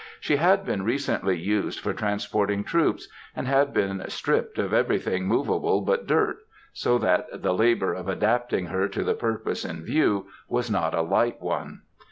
She 0.19 0.37
had 0.37 0.65
been 0.65 0.81
recently 0.81 1.37
used 1.37 1.79
for 1.79 1.93
transporting 1.93 2.63
troops, 2.63 3.07
and 3.35 3.45
had 3.45 3.71
been 3.71 4.03
"stripped 4.09 4.57
of 4.57 4.73
everything 4.73 5.27
movable 5.27 5.81
but 5.81 6.07
dirt,"—so 6.07 6.97
that 6.97 7.43
the 7.43 7.53
labor 7.53 7.93
of 7.93 8.07
adapting 8.07 8.65
her 8.65 8.87
to 8.87 9.03
the 9.03 9.13
purpose 9.13 9.63
in 9.63 9.83
view 9.85 10.25
was 10.47 10.71
not 10.71 10.95
a 10.95 11.03
light 11.03 11.39
one. 11.39 11.81